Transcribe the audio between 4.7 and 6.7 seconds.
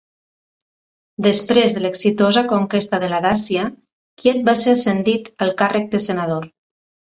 ascendit al càrrec de senador.